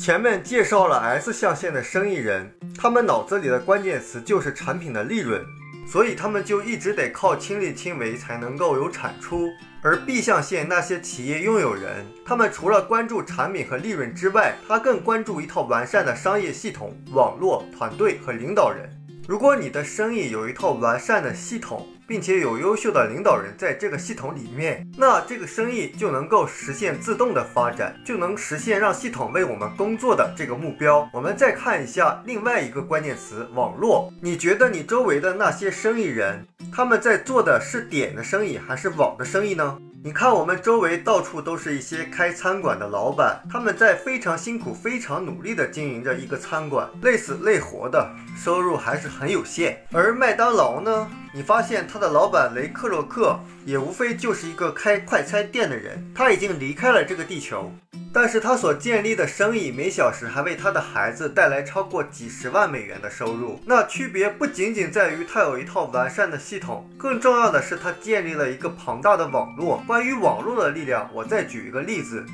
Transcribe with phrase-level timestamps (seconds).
[0.00, 5.44] 前面介绍了 S 象限的生意人，他们脑子里的关键词就是产品的利润，
[5.86, 9.46] 所以他们就一直得靠亲力亲为才能够有产出。
[9.82, 18.88] 而 B 象限那些企业拥有人，他们除了关注产品和利润之外，他更关注一套完善的商业系统、网络、团队和领导人。
[19.28, 31.08] 如果你的生意有一套完善的系统，并且有优秀的领导人在这个系统里面，那这个生意就能够实现自动的发展，就能实现让系统为我们工作的这个目标。
[31.12, 34.12] 我们再看一下另外一个关键词：网络。
[34.20, 39.78] 你觉得你周围的那些生意人，他们在做的是点的生意还是网的生意呢？
[40.02, 49.78] 你看，我们周围到处都是一些开餐馆的老板，他们在非常辛苦、非常努力地经营着一个餐馆，累死累活的，收入还是很有限。
[49.92, 57.70] 而麦当劳呢，你发现他的老板雷克洛克也无非就是一个开快餐店的人，他已经离开了这个地球。
[58.12, 63.60] 但是他所建立的生意每小时还为他的孩子带来超过几十万美元的收入。
[63.64, 69.82] 那区别不仅仅在于他有一套完善的系统，更重要的是他建立了一个庞大的网络。
[69.86, 72.24] 关于网络的力量，我再举一个例子：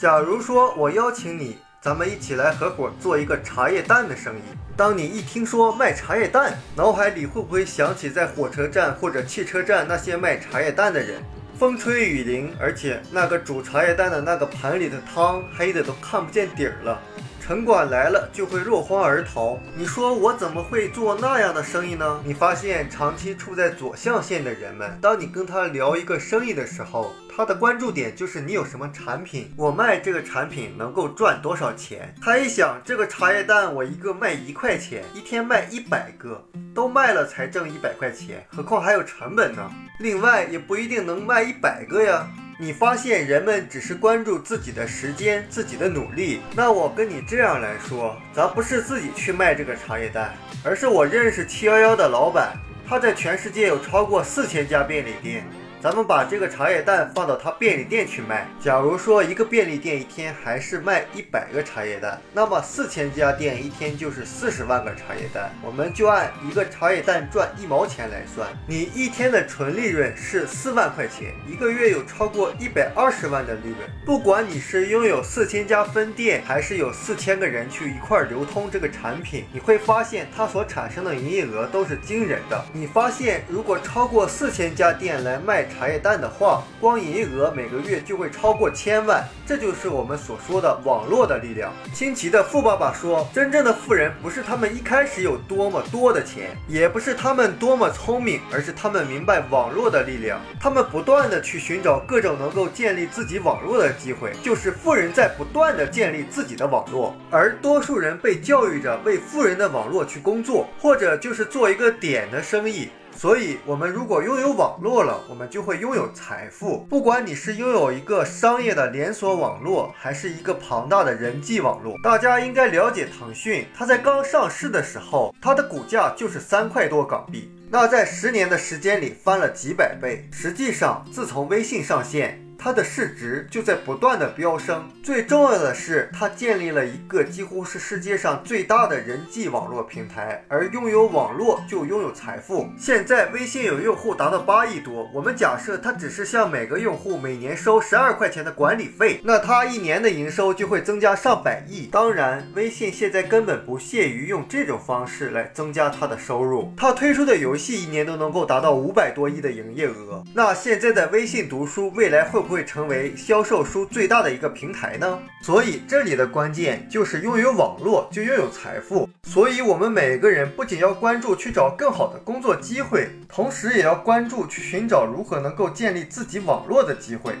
[0.00, 4.40] 假如说我邀请你，咱们一起来合伙做一个茶叶蛋的生意。
[4.74, 11.20] 当你一听说卖茶叶蛋，脑海里会不会想起在火车站或者汽车站那些卖茶叶蛋的人？
[11.58, 17.00] 风吹雨淋，而且那个煮茶叶蛋的那个盘里的汤黑的都看不见底儿了。
[17.46, 19.56] 城管来了就会落荒而逃。
[19.76, 22.20] 你说我怎么会做那样的生意呢？
[22.24, 32.12] 你发现长期处在左象限的人们，当你跟他聊一个生意的时候，他的关注点就是你有什么产品，我卖这个产品能够赚多少钱。
[32.20, 36.44] 他一想，这个茶叶蛋我一个卖一块钱，一天卖一百个，
[36.74, 39.70] 都卖了才挣一百块钱，何况还有成本呢？
[40.00, 42.26] 另外也不一定能卖一百个呀。
[42.58, 52.56] 你发现人们只是关注自己的时间、自己的努力，那我跟你这样来说，咱不是自己去卖这个茶叶蛋，而是我认识七幺幺的老板，
[52.88, 55.44] 他在全世界有超过四千家便利店。
[55.86, 58.48] 咱们把这个茶叶蛋放到他便利店去卖。
[58.60, 65.48] 假如说一个便利店一天还是卖一百个茶叶蛋，那么四千家店一天就是四十万个茶叶蛋。
[65.62, 73.88] 我们就按一个茶叶蛋赚一毛钱来算，你一天的纯利润是四万块钱，一个月有超过一百二十万的利润。
[74.04, 82.64] 不管你是拥有四千家分店，还是有四千个人去一块流通这个产品，你会发现它所产生的营业额都是惊人的。
[82.72, 91.70] 你发现如果超过四千家店来卖，茶茶叶蛋的话，光营业额每个月就会超过千万，这就是我们所说的网络的力量。
[91.92, 100.40] 新奇的富爸爸说，真正的富人不是他们一开始有多么多的钱，也不是他们多么聪明，而是他们明白网络的力量。
[100.58, 112.88] 他们不断的去寻找各种能够建立自己网络的机会，就是富人在不断的建立自己的网络，而多数人被教育着为富人的网络去工作，或者就是做一个点的生意。
[113.16, 116.86] 所以，我们如果拥有网络了，我们就会拥有财富。
[116.88, 123.66] 不管你是拥有一个商业的连锁网络，还是一个庞大的人际网络，大家应该了解腾讯。
[123.74, 130.28] 它在刚上市的时候，它的股价就是三块多港币，那在十年的时间里翻了几百倍。
[130.30, 132.45] 实际上，自从微信上线。
[132.66, 142.66] 它的市值就在不断的飙升，最重要的是，它建立了一个几乎是世界上最大的人际网络平台，而拥有网络就拥有财富。
[142.76, 151.86] 现在微信有用户达到八亿多，我们假设它只是向每个用户每年收十二块钱的管理费，那它一年的营收就会增加上百亿。
[151.86, 160.24] 当然，微信现在根本不屑于用这种方式来增加它的收入，它推出的游戏一年都能够达到五百多亿的营业额。
[160.34, 162.55] 那现在的微信读书未来会不会？
[162.56, 169.06] 会成为销售书最大的一个平台呢，所以这里的关键就是拥有网络就拥有财富。
[169.24, 177.34] 所以，我们每个人不仅要关注去找更好的工作机会，同时也要关注去寻找如何能够建立自己网络的机会。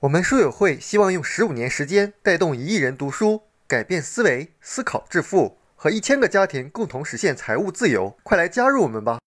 [0.00, 8.16] 我们书友会希望用十五年时间带动一亿人读书，改变思维，思考致富，和一千个家庭共同实现财务自由。
[8.22, 9.20] 快来加入我们吧！